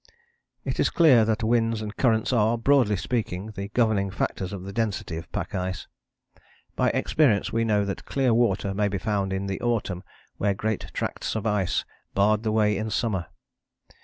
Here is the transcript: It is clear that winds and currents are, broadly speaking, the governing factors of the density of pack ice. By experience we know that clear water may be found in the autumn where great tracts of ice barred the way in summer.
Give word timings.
It 0.65 0.79
is 0.79 0.89
clear 0.89 1.25
that 1.25 1.43
winds 1.43 1.79
and 1.79 1.95
currents 1.95 2.33
are, 2.33 2.57
broadly 2.57 2.95
speaking, 2.95 3.51
the 3.55 3.67
governing 3.75 4.09
factors 4.09 4.51
of 4.51 4.63
the 4.63 4.73
density 4.73 5.15
of 5.15 5.31
pack 5.31 5.53
ice. 5.53 5.85
By 6.75 6.89
experience 6.89 7.53
we 7.53 7.65
know 7.65 7.85
that 7.85 8.05
clear 8.07 8.33
water 8.33 8.73
may 8.73 8.87
be 8.87 8.97
found 8.97 9.31
in 9.31 9.45
the 9.45 9.61
autumn 9.61 10.03
where 10.37 10.55
great 10.55 10.87
tracts 10.93 11.35
of 11.35 11.45
ice 11.45 11.85
barred 12.15 12.41
the 12.41 12.51
way 12.51 12.75
in 12.75 12.89
summer. 12.89 13.27